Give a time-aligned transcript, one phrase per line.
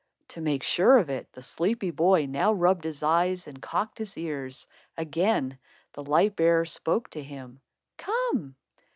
[0.29, 4.17] To make sure of it, the sleepy boy now rubbed his eyes and cocked his
[4.17, 4.65] ears.
[4.97, 5.59] Again,
[5.93, 7.61] the light bearer spoke to him:
[7.97, 8.55] "Come."